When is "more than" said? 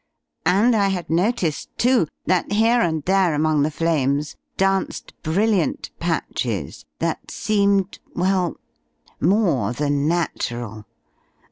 9.19-10.07